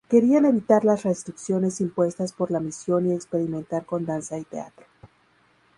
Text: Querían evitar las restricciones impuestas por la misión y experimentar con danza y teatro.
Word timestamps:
Querían 0.09 0.45
evitar 0.45 0.83
las 0.83 1.03
restricciones 1.03 1.79
impuestas 1.79 2.33
por 2.33 2.49
la 2.49 2.59
misión 2.59 3.05
y 3.05 3.13
experimentar 3.13 3.85
con 3.85 4.03
danza 4.07 4.35
y 4.39 4.45
teatro. 4.45 4.87